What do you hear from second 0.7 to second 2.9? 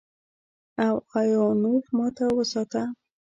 او ايوانوف ماته وساته.